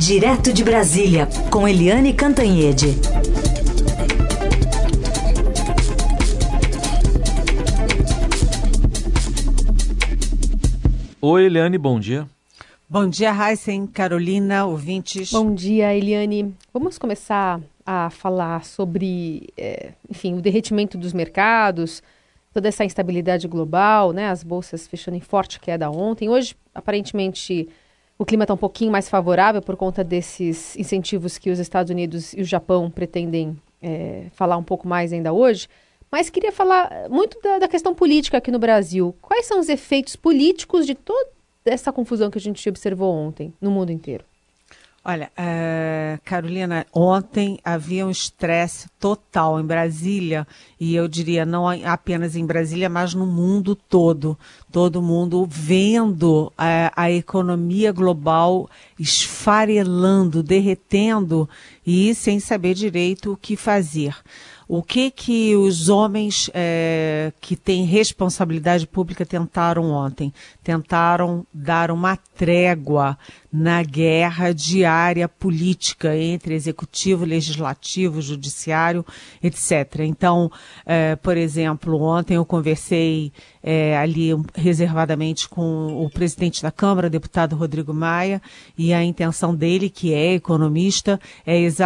[0.00, 2.86] Direto de Brasília, com Eliane Cantanhede.
[11.20, 12.26] Oi, Eliane, bom dia.
[12.88, 15.32] Bom dia, Heisen, Carolina, ouvintes.
[15.32, 16.54] Bom dia, Eliane.
[16.72, 22.02] Vamos começar a falar sobre, é, enfim, o derretimento dos mercados,
[22.54, 24.30] toda essa instabilidade global, né?
[24.30, 26.30] As bolsas fechando em forte queda ontem.
[26.30, 27.68] Hoje, aparentemente,
[28.20, 32.34] o clima está um pouquinho mais favorável por conta desses incentivos que os Estados Unidos
[32.34, 35.66] e o Japão pretendem é, falar um pouco mais ainda hoje.
[36.12, 39.16] Mas queria falar muito da, da, questão política aqui no Brasil.
[39.22, 41.30] Quais são os efeitos políticos de toda
[41.64, 44.22] essa confusão que a gente observou ontem no mundo inteiro?
[45.10, 50.46] Olha, uh, Carolina, ontem havia um estresse total em Brasília,
[50.78, 54.38] e eu diria não apenas em Brasília, mas no mundo todo.
[54.70, 61.48] Todo mundo vendo a economia global esfarelando, derretendo
[61.86, 64.14] e sem saber direito o que fazer.
[64.72, 70.32] O que que os homens é, que têm responsabilidade pública tentaram ontem?
[70.62, 73.18] Tentaram dar uma trégua
[73.52, 79.04] na guerra diária política entre executivo, legislativo, judiciário,
[79.42, 80.02] etc.
[80.04, 80.48] Então,
[80.86, 87.56] é, por exemplo, ontem eu conversei é, ali reservadamente com o presidente da Câmara, deputado
[87.56, 88.40] Rodrigo Maia,
[88.78, 91.79] e a intenção dele, que é economista, é exatamente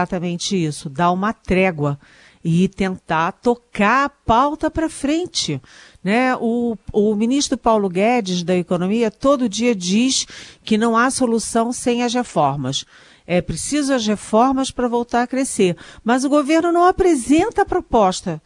[0.56, 1.98] isso: dar uma trégua
[2.44, 5.60] e tentar tocar a pauta para frente.
[6.02, 6.36] Né?
[6.36, 10.26] O, o ministro Paulo Guedes da Economia todo dia diz
[10.62, 12.84] que não há solução sem as reformas.
[13.26, 15.76] É preciso as reformas para voltar a crescer.
[16.04, 18.42] Mas o governo não apresenta a proposta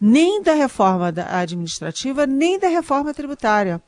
[0.00, 3.80] nem da reforma administrativa, nem da reforma tributária.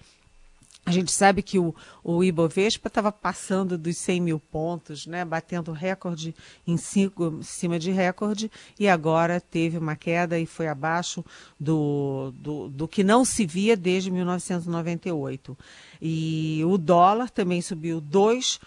[0.87, 5.73] a gente sabe que o, o Ibovespa estava passando dos 100 mil pontos, né, batendo
[5.73, 6.33] recorde
[6.65, 8.49] em, cinco, em cima de recorde,
[8.79, 11.25] e agora teve uma queda e foi abaixo
[11.59, 15.57] do, do, do que não se via desde 1998.
[16.01, 18.57] E o dólar também subiu 2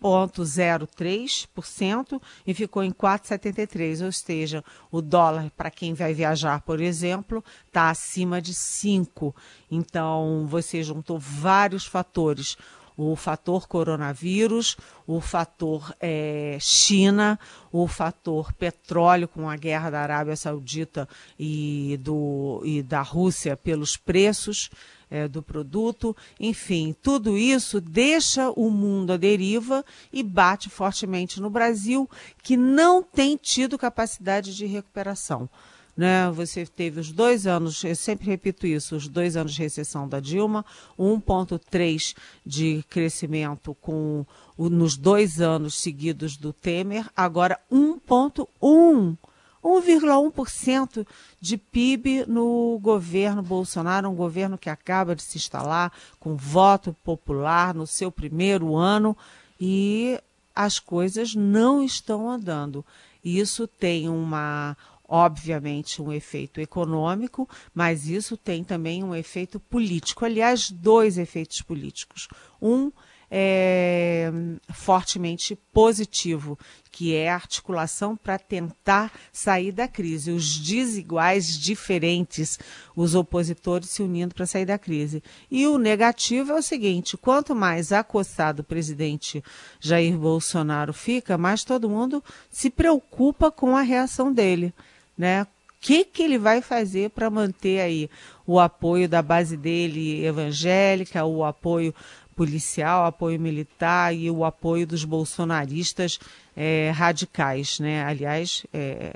[0.00, 7.44] 0,03% e ficou em 4,73, ou seja, o dólar para quem vai viajar, por exemplo,
[7.66, 9.36] está acima de 5.
[9.70, 12.56] Então, você juntou vários fatores.
[12.96, 17.40] O fator coronavírus, o fator é, China,
[17.72, 23.96] o fator petróleo com a guerra da Arábia Saudita e, do, e da Rússia pelos
[23.96, 24.68] preços
[25.10, 31.50] é, do produto, enfim, tudo isso deixa o mundo à deriva e bate fortemente no
[31.50, 32.08] Brasil,
[32.42, 35.48] que não tem tido capacidade de recuperação.
[35.96, 36.30] Né?
[36.30, 40.20] Você teve os dois anos, eu sempre repito isso, os dois anos de recessão da
[40.20, 40.64] Dilma,
[40.98, 42.14] 1,3
[42.46, 44.24] de crescimento com
[44.56, 49.16] nos dois anos seguidos do Temer, agora 1,1
[49.62, 51.06] 1,1%
[51.40, 57.74] de PIB no governo Bolsonaro, um governo que acaba de se instalar com voto popular
[57.74, 59.16] no seu primeiro ano
[59.60, 60.18] e
[60.54, 62.84] as coisas não estão andando.
[63.22, 64.76] Isso tem uma,
[65.06, 70.24] obviamente, um efeito econômico, mas isso tem também um efeito político.
[70.24, 72.28] Aliás, dois efeitos políticos.
[72.60, 72.90] Um
[73.30, 74.32] é,
[74.72, 76.58] fortemente positivo,
[76.90, 80.32] que é a articulação para tentar sair da crise.
[80.32, 82.58] Os desiguais, diferentes,
[82.96, 85.22] os opositores se unindo para sair da crise.
[85.50, 89.42] E o negativo é o seguinte: quanto mais acossado o presidente
[89.78, 94.74] Jair Bolsonaro fica, mais todo mundo se preocupa com a reação dele.
[95.16, 95.42] Né?
[95.42, 95.46] O
[95.82, 98.10] que, que ele vai fazer para manter aí
[98.46, 101.94] o apoio da base dele evangélica, o apoio
[102.40, 106.18] policial, apoio militar e o apoio dos bolsonaristas
[106.56, 108.02] é, radicais, né?
[108.02, 109.12] Aliás, é,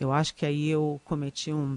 [0.00, 1.76] eu acho que aí eu cometi um,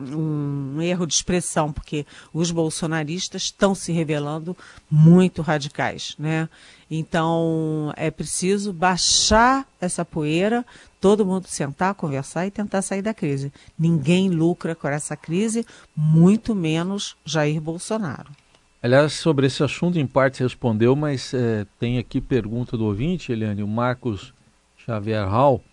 [0.00, 4.56] um erro de expressão, porque os bolsonaristas estão se revelando
[4.90, 6.48] muito radicais, né?
[6.90, 10.64] Então é preciso baixar essa poeira,
[10.98, 13.52] todo mundo sentar, conversar e tentar sair da crise.
[13.78, 18.43] Ninguém lucra com essa crise, muito menos Jair Bolsonaro.
[18.84, 23.62] Aliás, sobre esse assunto, em parte respondeu, mas é, tem aqui pergunta do ouvinte, Eliane,
[23.62, 24.34] o Marcos
[24.76, 25.64] Xavier Hall,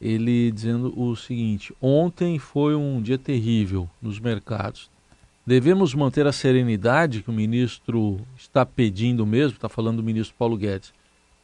[0.00, 4.90] ele dizendo o seguinte: Ontem foi um dia terrível nos mercados.
[5.46, 10.56] Devemos manter a serenidade que o ministro está pedindo mesmo, está falando do ministro Paulo
[10.56, 10.92] Guedes.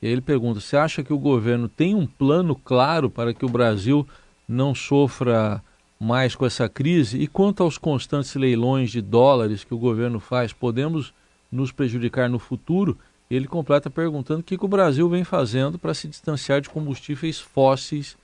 [0.03, 3.49] E ele pergunta: você acha que o governo tem um plano claro para que o
[3.49, 4.05] Brasil
[4.49, 5.63] não sofra
[6.03, 7.19] mais com essa crise?
[7.19, 11.15] E quanto aos constantes leilões de dólares que o governo faz, podemos
[11.51, 12.99] nos prejudicar no futuro?
[13.31, 17.39] Ele completa perguntando o que, que o Brasil vem fazendo para se distanciar de combustíveis
[17.39, 18.17] fósseis,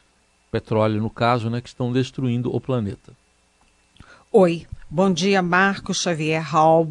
[0.50, 3.12] petróleo no caso, né, que estão destruindo o planeta.
[4.32, 6.90] Oi, bom dia, Marcos Xavier Hall.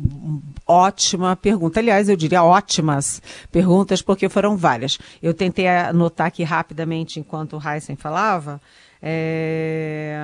[0.66, 1.82] Ótima pergunta.
[1.82, 4.98] Aliás, eu diria ótimas perguntas, porque foram várias.
[5.22, 8.60] Eu tentei anotar aqui rapidamente enquanto o Heisen falava.
[9.02, 10.16] É...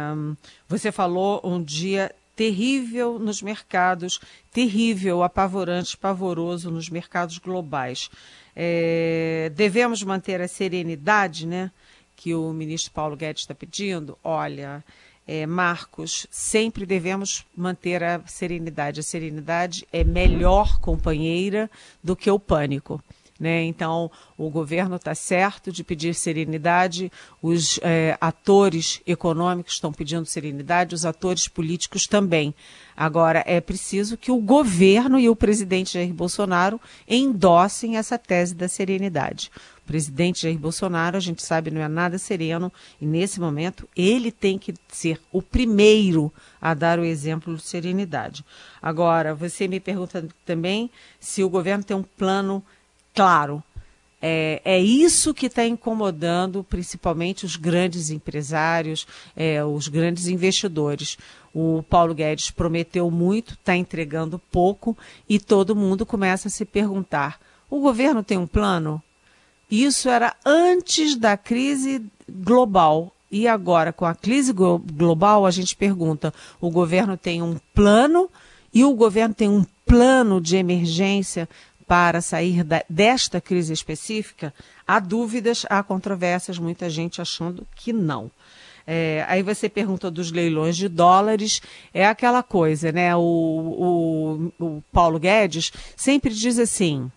[0.68, 4.20] Você falou um dia terrível nos mercados,
[4.52, 8.10] terrível, apavorante, pavoroso nos mercados globais.
[8.56, 9.52] É...
[9.56, 11.72] Devemos manter a serenidade, né?
[12.16, 14.18] Que o ministro Paulo Guedes está pedindo.
[14.24, 14.84] Olha,
[15.28, 19.00] é, Marcos, sempre devemos manter a serenidade.
[19.00, 21.70] A serenidade é melhor companheira
[22.04, 23.02] do que o pânico.
[23.44, 23.66] Né?
[23.66, 27.12] Então, o governo está certo de pedir serenidade,
[27.42, 32.56] os é, atores econômicos estão pedindo serenidade, os atores políticos também.
[32.96, 38.70] Agora, é preciso que o governo e o presidente Jair Bolsonaro endossem essa tese da
[38.70, 39.52] serenidade.
[39.84, 44.32] O presidente Jair Bolsonaro, a gente sabe, não é nada sereno e, nesse momento, ele
[44.32, 46.32] tem que ser o primeiro
[46.62, 48.46] a dar o exemplo de serenidade.
[48.82, 50.90] Agora, você me pergunta também
[51.20, 52.64] se o governo tem um plano
[53.14, 53.64] claro.
[54.26, 59.06] É, é isso que está incomodando principalmente os grandes empresários,
[59.36, 61.18] é, os grandes investidores.
[61.54, 67.38] O Paulo Guedes prometeu muito, está entregando pouco e todo mundo começa a se perguntar:
[67.70, 69.04] o governo tem um plano?
[69.70, 73.12] Isso era antes da crise global.
[73.30, 78.30] E agora, com a crise global, a gente pergunta: o governo tem um plano
[78.74, 81.48] e o governo tem um plano de emergência
[81.88, 84.54] para sair da, desta crise específica,
[84.88, 88.32] há dúvidas, há controvérsias, muita gente achando que não.
[88.86, 91.62] É, aí você pergunta dos leilões de dólares,
[91.94, 93.16] é aquela coisa, né?
[93.16, 97.10] O, o, o Paulo Guedes sempre diz assim: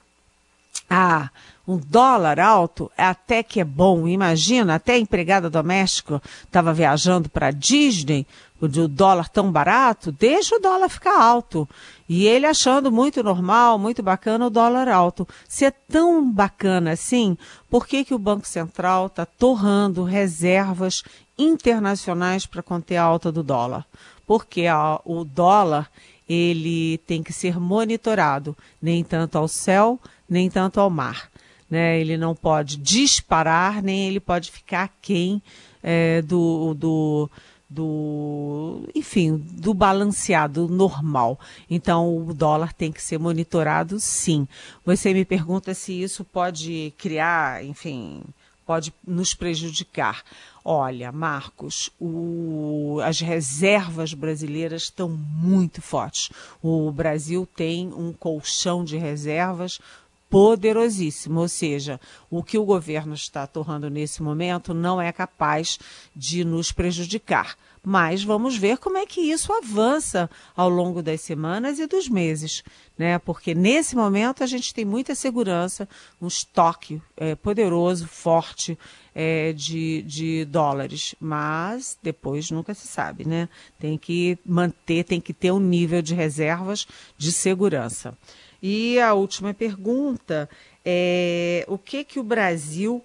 [0.88, 1.30] ah,
[1.66, 4.06] um dólar alto até que é bom.
[4.06, 8.26] Imagina, até empregada doméstica estava viajando para Disney,
[8.61, 11.69] o dólar tão barato, deixa o dólar ficar alto.
[12.08, 15.27] E ele achando muito normal, muito bacana o dólar alto.
[15.48, 17.36] Se é tão bacana assim,
[17.69, 21.03] por que, que o Banco Central está torrando reservas
[21.39, 23.84] internacionais para conter a alta do dólar?
[24.27, 25.91] Porque a, o dólar
[26.29, 31.31] ele tem que ser monitorado, nem tanto ao céu, nem tanto ao mar.
[31.70, 32.01] Né?
[32.01, 35.43] Ele não pode disparar, nem ele pode ficar aquém
[35.82, 37.31] é, do, do
[37.69, 41.39] do, enfim, do balanceado normal.
[41.69, 44.46] Então, o dólar tem que ser monitorado, sim.
[44.85, 48.23] Você me pergunta se isso pode criar, enfim,
[48.65, 50.23] pode nos prejudicar.
[50.65, 56.31] Olha, Marcos, o, as reservas brasileiras estão muito fortes.
[56.61, 59.81] O Brasil tem um colchão de reservas
[60.28, 65.78] poderosíssimo, ou seja, o que o governo está torrando nesse momento não é capaz
[66.14, 67.56] de nos prejudicar.
[67.88, 72.64] Mas vamos ver como é que isso avança ao longo das semanas e dos meses,
[72.98, 73.16] né?
[73.20, 75.88] Porque nesse momento a gente tem muita segurança,
[76.20, 78.76] um estoque é, poderoso, forte
[79.14, 83.48] é, de, de dólares, mas depois nunca se sabe, né?
[83.78, 88.18] Tem que manter, tem que ter um nível de reservas de segurança.
[88.63, 90.48] E a última pergunta
[90.84, 93.05] é o que que o Brasil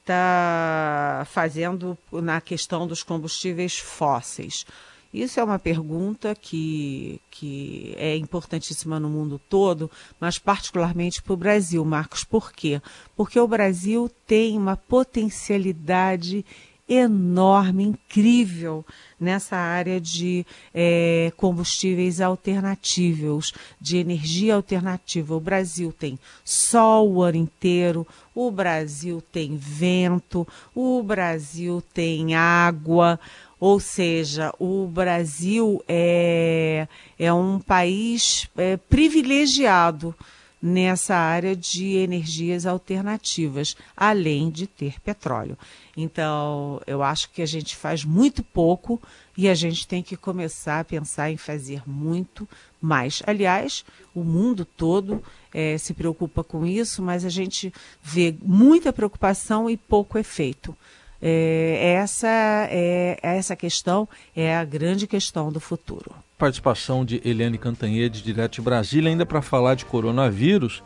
[0.00, 4.64] está fazendo na questão dos combustíveis fósseis?
[5.12, 9.90] Isso é uma pergunta que, que é importantíssima no mundo todo,
[10.20, 12.24] mas particularmente para o Brasil, Marcos.
[12.24, 12.80] Por quê?
[13.16, 16.44] Porque o Brasil tem uma potencialidade
[16.88, 18.84] enorme, incrível
[19.20, 25.34] nessa área de é, combustíveis alternativos, de energia alternativa.
[25.34, 33.20] O Brasil tem sol o ano inteiro, o Brasil tem vento, o Brasil tem água.
[33.60, 36.86] Ou seja, o Brasil é,
[37.18, 40.14] é um país é, privilegiado
[40.60, 45.56] nessa área de energias alternativas, além de ter petróleo.
[45.96, 49.00] Então, eu acho que a gente faz muito pouco
[49.36, 52.48] e a gente tem que começar a pensar em fazer muito
[52.80, 53.22] mais.
[53.26, 53.84] Aliás,
[54.14, 55.22] o mundo todo
[55.54, 57.72] é, se preocupa com isso, mas a gente
[58.02, 60.76] vê muita preocupação e pouco efeito.
[61.20, 62.28] É, essa
[62.70, 68.62] é essa questão é a grande questão do futuro participação de Eliane Cantanhede, direto de
[68.62, 70.82] Brasília, ainda para falar de coronavírus,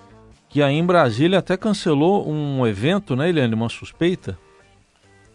[0.49, 3.55] que aí em Brasília até cancelou um evento, né, Eliane?
[3.55, 4.39] Uma suspeita?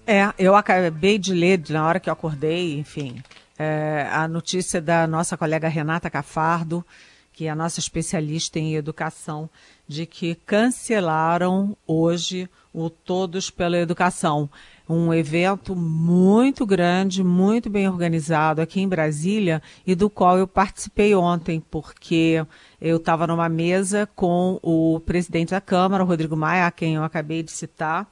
[0.06, 3.22] É, eu acabei de ler na hora que eu acordei, enfim,
[3.60, 6.84] é, a notícia da nossa colega Renata Cafardo,
[7.32, 9.48] que é a nossa especialista em educação,
[9.88, 14.50] de que cancelaram hoje o Todos pela Educação
[14.90, 21.14] um evento muito grande, muito bem organizado aqui em Brasília e do qual eu participei
[21.14, 22.46] ontem, porque
[22.80, 27.44] eu estava numa mesa com o presidente da Câmara, Rodrigo Maia, a quem eu acabei
[27.44, 28.10] de citar,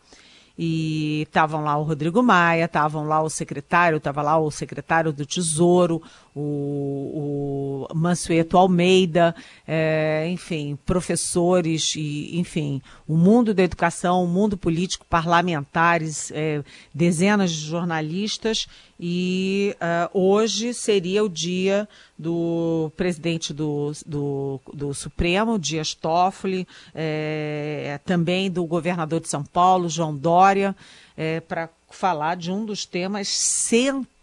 [0.57, 5.25] e estavam lá o Rodrigo Maia, estavam lá o secretário, estava lá o secretário do
[5.25, 6.01] Tesouro,
[6.35, 9.33] o, o Mansueto Almeida,
[9.65, 16.61] é, enfim, professores e, enfim, o mundo da educação, o mundo político, parlamentares, é,
[16.93, 18.67] dezenas de jornalistas.
[18.97, 21.87] E uh, hoje seria o dia
[22.17, 29.89] do presidente do, do, do Supremo, Dias Toffoli, é, também do governador de São Paulo,
[29.89, 30.73] João Dória,
[31.17, 34.14] é, para falar de um dos temas centrais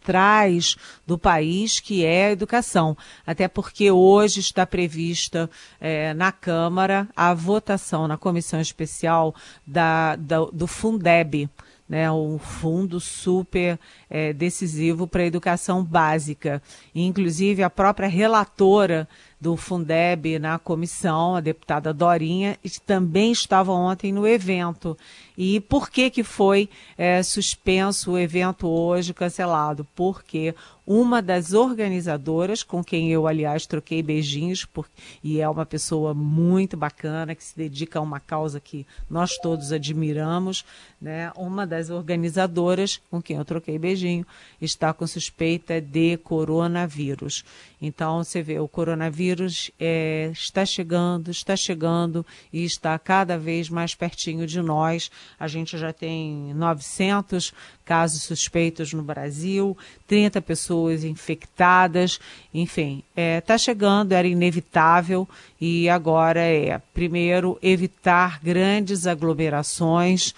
[1.06, 2.96] do país, que é a educação.
[3.26, 5.48] Até porque hoje está prevista
[5.80, 9.34] é, na Câmara a votação na comissão especial
[9.66, 11.48] da, da do Fundeb
[11.92, 13.78] né, um fundo super
[14.08, 16.62] é, decisivo para a educação básica.
[16.94, 19.06] Inclusive, a própria relatora
[19.42, 22.56] do Fundeb na comissão, a deputada Dorinha,
[22.86, 24.96] também estava ontem no evento.
[25.36, 29.84] E por que, que foi é, suspenso o evento hoje, cancelado?
[29.96, 30.54] Porque
[30.86, 34.88] uma das organizadoras, com quem eu, aliás, troquei beijinhos, por,
[35.22, 39.72] e é uma pessoa muito bacana, que se dedica a uma causa que nós todos
[39.72, 40.64] admiramos,
[41.00, 41.32] né?
[41.36, 44.26] uma das organizadoras, com quem eu troquei beijinho,
[44.60, 47.44] está com suspeita de coronavírus.
[47.80, 49.31] Então, você vê, o coronavírus
[49.78, 55.10] é, está chegando, está chegando e está cada vez mais pertinho de nós.
[55.38, 57.52] A gente já tem 900
[57.84, 62.18] casos suspeitos no Brasil, 30 pessoas infectadas,
[62.52, 65.28] enfim, está é, tá chegando, era inevitável
[65.60, 70.34] e agora é, primeiro, evitar grandes aglomerações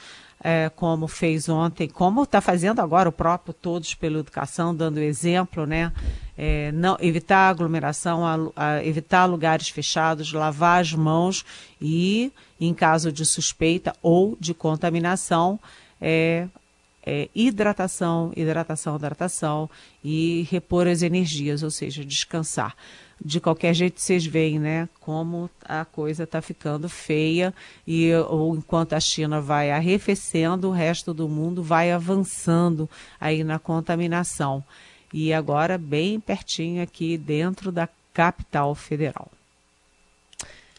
[0.46, 5.64] é, como fez ontem, como está fazendo agora o próprio Todos pela Educação, dando exemplo,
[5.64, 5.90] né?
[6.36, 11.46] É, não, evitar aglomeração, a, a, evitar lugares fechados, lavar as mãos
[11.80, 15.58] e, em caso de suspeita ou de contaminação,
[15.98, 16.46] é,
[17.06, 19.70] é, hidratação, hidratação, hidratação
[20.02, 22.74] e repor as energias, ou seja, descansar
[23.24, 27.54] de qualquer jeito vocês veem, né, como a coisa está ficando feia
[27.86, 32.88] e ou enquanto a China vai arrefecendo, o resto do mundo vai avançando
[33.18, 34.62] aí na contaminação.
[35.12, 39.30] E agora bem pertinho aqui dentro da capital federal.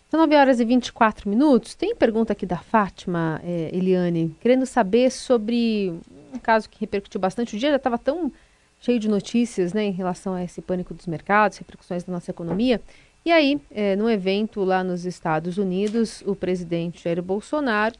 [0.09, 1.73] São 9 horas e 24 minutos.
[1.73, 5.93] Tem pergunta aqui da Fátima, eh, Eliane, querendo saber sobre
[6.33, 7.55] um caso que repercutiu bastante.
[7.55, 8.31] O dia já estava tão
[8.85, 12.79] cheio de notícias né, em relação a esse pânico dos mercados, repercussões da nossa economia.
[13.25, 17.95] E aí, é, no evento lá nos Estados Unidos, o presidente Jair Bolsonaro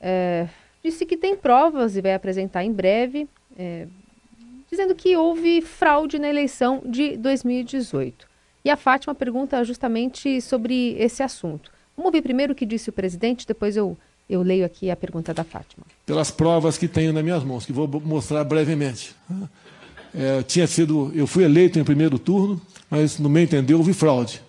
[0.00, 0.46] é,
[0.84, 3.28] disse que tem provas e vai apresentar em breve,
[3.58, 3.88] é,
[4.70, 8.28] dizendo que houve fraude na eleição de 2018.
[8.64, 11.72] E a Fátima pergunta justamente sobre esse assunto.
[11.96, 13.96] Vamos ouvir primeiro o que disse o presidente, depois eu,
[14.30, 15.84] eu leio aqui a pergunta da Fátima.
[16.06, 19.16] Pelas provas que tenho nas minhas mãos, que vou mostrar brevemente.
[20.14, 24.40] É, tinha sido, eu fui eleito em primeiro turno, mas no meu entender houve fraude,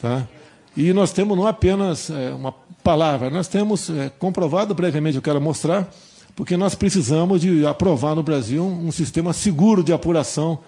[0.00, 0.26] tá?
[0.74, 2.52] E nós temos não apenas é, uma
[2.82, 5.90] palavra, nós temos é, comprovado brevemente, eu quero mostrar,
[6.34, 10.58] porque nós precisamos de aprovar no Brasil um, sistema seguro de apuração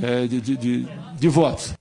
[0.00, 1.74] é, de, de, de, de votos.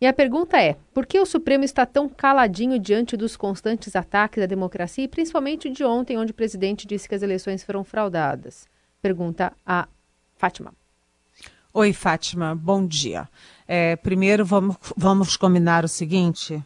[0.00, 4.42] E a pergunta é: por que o Supremo está tão caladinho diante dos constantes ataques
[4.42, 8.66] à democracia e principalmente de ontem, onde o presidente disse que as eleições foram fraudadas?
[9.00, 9.86] Pergunta a
[10.36, 10.72] Fátima.
[11.74, 13.26] Oi, Fátima, bom dia.
[13.66, 16.62] É, primeiro, vamos, vamos combinar o seguinte: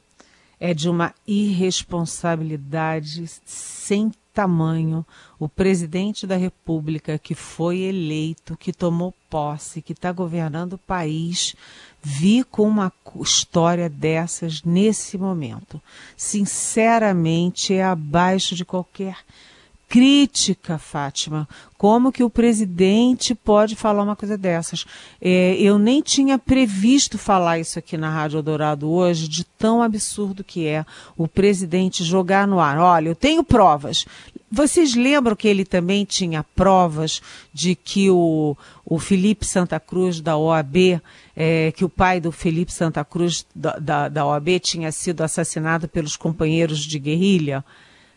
[0.59, 5.07] é de uma irresponsabilidade sem tamanho
[5.39, 11.55] o presidente da República que foi eleito, que tomou posse, que está governando o país,
[12.03, 15.81] vir com uma história dessas nesse momento.
[16.17, 19.19] Sinceramente, é abaixo de qualquer
[19.89, 21.49] crítica, Fátima.
[21.79, 24.85] Como que o presidente pode falar uma coisa dessas?
[25.21, 30.43] É, eu nem tinha previsto falar isso aqui na Rádio Dourado hoje, de tão absurdo
[30.43, 30.85] que é
[31.17, 32.79] o presidente jogar no ar.
[32.79, 34.07] Olha, eu tenho provas.
[34.51, 37.21] Vocês lembram que ele também tinha provas
[37.53, 41.01] de que o, o Felipe Santa Cruz, da OAB,
[41.37, 45.89] é, que o pai do Felipe Santa Cruz, da, da, da OAB, tinha sido assassinado
[45.89, 47.65] pelos companheiros de guerrilha?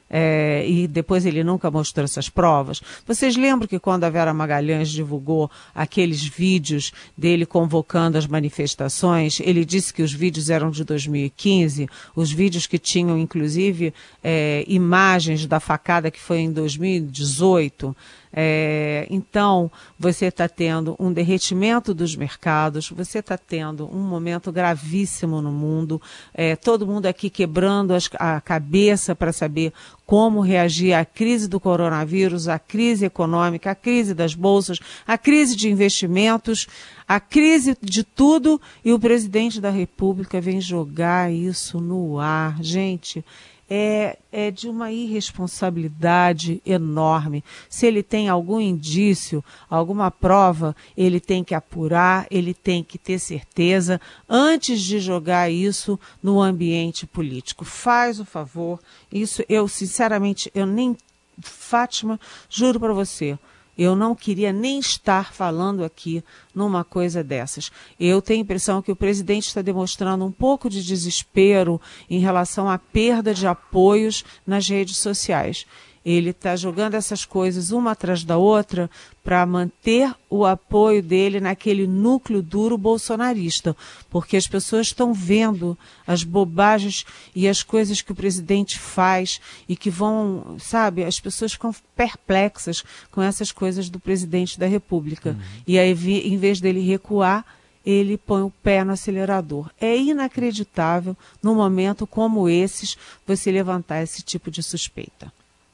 [0.10, 2.82] É, e depois ele nunca mostrou essas provas.
[3.06, 9.63] Vocês lembram que quando a Vera Magalhães divulgou aqueles vídeos dele convocando as manifestações, ele
[9.63, 15.60] disse que os vídeos eram de 2015, os vídeos que tinham inclusive é, imagens da
[15.60, 17.96] facada que foi em 2018.
[18.32, 25.42] É, então, você está tendo um derretimento dos mercados, você está tendo um momento gravíssimo
[25.42, 26.00] no mundo,
[26.34, 29.74] é, todo mundo aqui quebrando as, a cabeça para saber
[30.06, 35.56] como reagir à crise do coronavírus, à crise econômica, à crise das bolsas, à crise
[35.56, 36.68] de investimentos,
[37.08, 42.62] à crise de tudo, e o presidente da República vem jogar isso no ar.
[42.62, 43.24] Gente,
[43.70, 47.44] é, é de uma irresponsabilidade enorme.
[47.70, 53.20] Se ele tem algum indício, alguma prova, ele tem que apurar, ele tem que ter
[53.20, 57.63] certeza antes de jogar isso no ambiente político.
[57.63, 58.80] Faz o favor.
[59.12, 60.98] Isso eu sinceramente eu nem
[61.41, 63.38] Fátima, juro para você,
[63.80, 66.22] eu não queria nem estar falando aqui
[66.54, 67.72] numa coisa dessas.
[67.98, 72.70] Eu tenho a impressão que o presidente está demonstrando um pouco de desespero em relação
[72.70, 75.65] à perda de apoios nas redes sociais.
[76.06, 78.90] Ele está jogando essas coisas uma atrás da outra
[79.24, 83.76] para manter o apoio dele naquele núcleo duro bolsonarista,
[84.10, 89.76] porque as pessoas estão vendo as bobagens e as coisas que o presidente faz e
[89.76, 95.32] que vão, sabe, as pessoas ficam perplexas com essas coisas do presidente da República.
[95.32, 95.62] Uhum.
[95.68, 97.46] E aí, em vez dele recuar,
[97.86, 99.70] ele põe o pé no acelerador.
[99.80, 105.32] É inacreditável, num momento como esses, você levantar esse tipo de suspeita.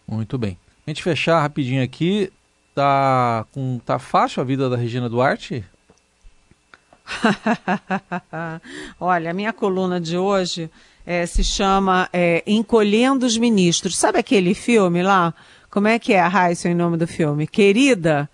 [0.08, 0.58] Muito bem.
[0.86, 2.32] A gente fechar rapidinho aqui,
[2.74, 5.64] tá, com, tá fácil a vida da Regina Duarte?
[9.00, 10.70] Olha, a minha coluna de hoje
[11.06, 13.98] é, se chama é, Encolhendo os Ministros.
[13.98, 15.34] Sabe aquele filme lá?
[15.70, 17.48] Como é que é a Raíssa em nome do filme?
[17.48, 18.30] Querida,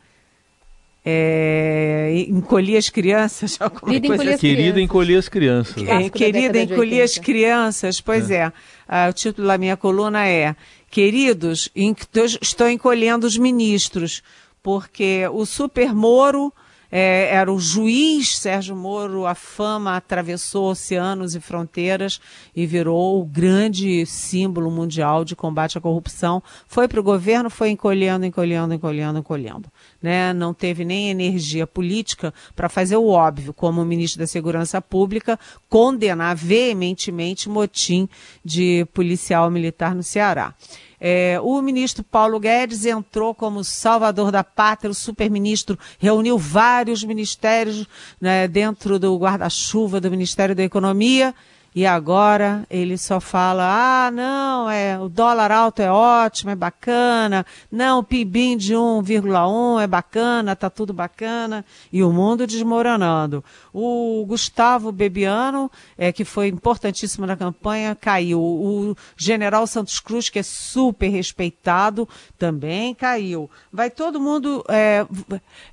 [1.04, 3.58] é, encolher as crianças.
[3.84, 5.84] Querida, encolher as querida encolher as crianças.
[5.88, 8.36] É, querida encolher as crianças, pois é.
[8.36, 8.54] é.
[8.88, 10.56] Ah, o título da minha coluna é
[10.92, 14.22] Queridos, estou encolhendo os ministros,
[14.62, 16.54] porque o Super Moro
[16.92, 22.20] é, era o juiz Sérgio Moro, a fama atravessou oceanos e fronteiras
[22.54, 26.44] e virou o grande símbolo mundial de combate à corrupção.
[26.68, 29.72] Foi para o governo, foi encolhendo, encolhendo, encolhendo, encolhendo.
[30.02, 30.34] Né?
[30.34, 35.40] Não teve nem energia política para fazer o óbvio, como o ministro da Segurança Pública,
[35.70, 38.10] condenar veementemente motim
[38.44, 40.54] de policial militar no Ceará.
[41.04, 47.88] É, o ministro Paulo Guedes entrou como salvador da pátria, o superministro reuniu vários ministérios
[48.20, 51.34] né, dentro do guarda-chuva do Ministério da Economia
[51.74, 57.46] e agora ele só fala: ah, não, é o dólar alto é ótimo, é bacana,
[57.72, 63.44] não, o PIB de 1,1 é bacana, tá tudo bacana, e o mundo desmoronando.
[63.74, 68.42] O Gustavo Bebiano, é, que foi importantíssimo na campanha, caiu.
[68.42, 72.08] O general Santos Cruz, que é super respeitado,
[72.38, 73.50] também caiu.
[73.72, 75.06] Vai todo mundo é,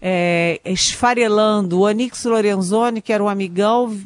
[0.01, 1.81] é, esfarelando.
[1.81, 3.97] O Anix Lorenzoni, que era um amigão,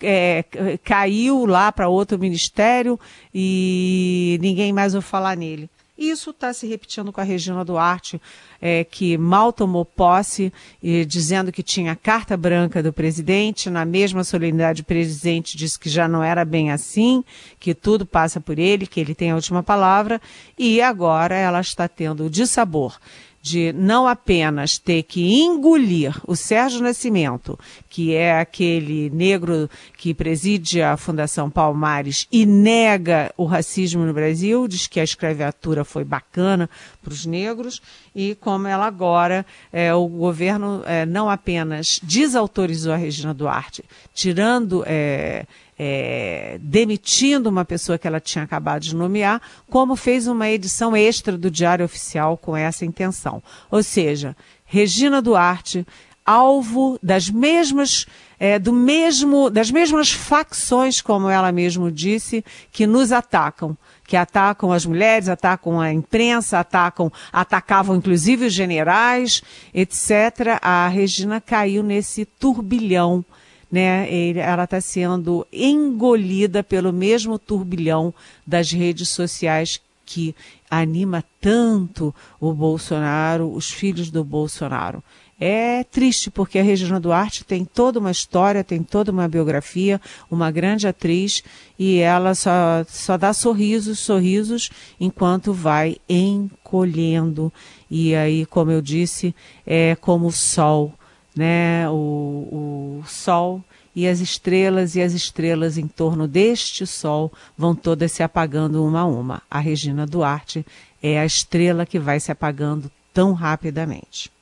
[0.00, 0.44] é,
[0.84, 2.98] caiu lá para outro ministério
[3.34, 5.68] e ninguém mais ouviu falar nele.
[5.98, 8.22] Isso está se repetindo com a Regina Duarte,
[8.62, 13.68] é, que mal tomou posse, e, dizendo que tinha carta branca do presidente.
[13.68, 17.24] Na mesma solenidade, o presidente disse que já não era bem assim,
[17.58, 20.20] que tudo passa por ele, que ele tem a última palavra.
[20.56, 22.96] E agora ela está tendo o dissabor
[23.40, 30.82] de não apenas ter que engolir o Sérgio Nascimento, que é aquele negro que preside
[30.82, 36.68] a Fundação Palmares e nega o racismo no Brasil, diz que a escravatura foi bacana
[37.02, 37.80] para os negros,
[38.14, 44.82] e como ela agora, é, o governo é, não apenas desautorizou a Regina Duarte, tirando.
[44.86, 45.46] É,
[45.78, 51.38] é, demitindo uma pessoa que ela tinha acabado de nomear, como fez uma edição extra
[51.38, 53.42] do Diário Oficial com essa intenção.
[53.70, 55.86] Ou seja, Regina Duarte,
[56.24, 58.06] alvo das mesmas.
[58.40, 63.76] É, do mesmo, das mesmas facções, como ela mesmo disse, que nos atacam
[64.08, 69.42] que atacam as mulheres, atacam a imprensa, atacam, atacavam inclusive os generais,
[69.74, 70.58] etc.
[70.62, 73.22] A Regina caiu nesse turbilhão
[73.70, 78.12] né, ela está sendo engolida pelo mesmo turbilhão
[78.46, 80.34] das redes sociais que
[80.70, 85.02] anima tanto o Bolsonaro, os filhos do Bolsonaro.
[85.40, 90.50] É triste porque a Regina Duarte tem toda uma história, tem toda uma biografia, uma
[90.50, 91.44] grande atriz
[91.78, 97.52] e ela só, só dá sorrisos, sorrisos enquanto vai encolhendo.
[97.88, 99.32] E aí, como eu disse,
[99.64, 100.92] é como o sol
[101.38, 103.62] né, o, o Sol
[103.94, 109.02] e as estrelas e as estrelas em torno deste Sol vão todas se apagando uma
[109.02, 109.40] a uma.
[109.48, 110.66] A Regina Duarte
[111.00, 114.32] é a estrela que vai se apagando tão rapidamente.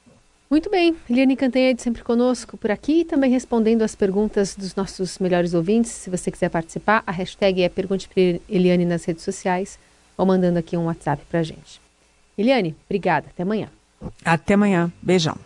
[0.48, 5.52] Muito bem, Eliane Cantanhede sempre conosco por aqui, também respondendo as perguntas dos nossos melhores
[5.52, 5.90] ouvintes.
[5.90, 9.78] Se você quiser participar, a hashtag é Pergunte para Eliane nas redes sociais
[10.16, 11.78] ou mandando aqui um WhatsApp para a gente.
[12.38, 13.68] Eliane, obrigada, até amanhã.
[14.24, 15.36] Até amanhã, beijão.